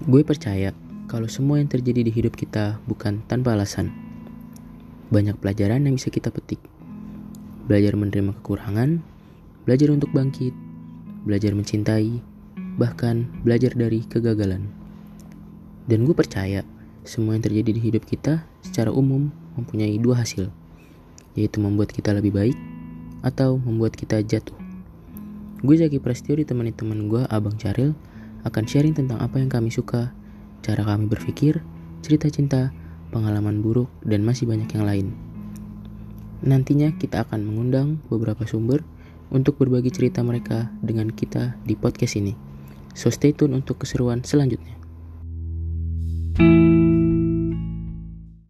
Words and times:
Gue 0.00 0.24
percaya 0.24 0.72
kalau 1.12 1.28
semua 1.28 1.60
yang 1.60 1.68
terjadi 1.68 2.00
di 2.00 2.08
hidup 2.08 2.32
kita 2.32 2.80
bukan 2.88 3.20
tanpa 3.28 3.52
alasan. 3.52 3.92
Banyak 5.12 5.36
pelajaran 5.36 5.84
yang 5.84 6.00
bisa 6.00 6.08
kita 6.08 6.32
petik. 6.32 6.56
Belajar 7.68 8.00
menerima 8.00 8.32
kekurangan, 8.40 9.04
belajar 9.68 9.92
untuk 9.92 10.08
bangkit, 10.16 10.56
belajar 11.28 11.52
mencintai, 11.52 12.16
bahkan 12.80 13.28
belajar 13.44 13.76
dari 13.76 14.00
kegagalan. 14.08 14.72
Dan 15.84 16.08
gue 16.08 16.16
percaya 16.16 16.64
semua 17.04 17.36
yang 17.36 17.44
terjadi 17.44 17.76
di 17.76 17.80
hidup 17.92 18.08
kita 18.08 18.48
secara 18.64 18.88
umum 18.88 19.28
mempunyai 19.60 20.00
dua 20.00 20.24
hasil, 20.24 20.48
yaitu 21.36 21.60
membuat 21.60 21.92
kita 21.92 22.16
lebih 22.16 22.32
baik 22.32 22.56
atau 23.20 23.60
membuat 23.60 24.00
kita 24.00 24.24
jatuh. 24.24 24.56
Gue 25.60 25.76
Zaki 25.76 26.00
Prasetyo 26.00 26.40
ditemani 26.40 26.72
teman 26.72 27.04
gue 27.04 27.20
Abang 27.28 27.60
Caril 27.60 27.92
akan 28.46 28.64
sharing 28.64 28.96
tentang 28.96 29.20
apa 29.20 29.36
yang 29.38 29.52
kami 29.52 29.68
suka, 29.68 30.12
cara 30.64 30.82
kami 30.84 31.06
berpikir, 31.06 31.60
cerita 32.00 32.32
cinta, 32.32 32.72
pengalaman 33.12 33.60
buruk, 33.60 33.92
dan 34.06 34.24
masih 34.24 34.48
banyak 34.48 34.70
yang 34.72 34.84
lain. 34.88 35.06
Nantinya 36.40 36.96
kita 36.96 37.28
akan 37.28 37.44
mengundang 37.44 38.00
beberapa 38.08 38.48
sumber 38.48 38.80
untuk 39.28 39.60
berbagi 39.60 39.92
cerita 39.92 40.24
mereka 40.24 40.72
dengan 40.80 41.12
kita 41.12 41.60
di 41.68 41.76
podcast 41.76 42.16
ini. 42.16 42.32
So 42.96 43.12
stay 43.12 43.36
tune 43.36 43.52
untuk 43.52 43.84
keseruan 43.84 44.24
selanjutnya. 44.24 44.79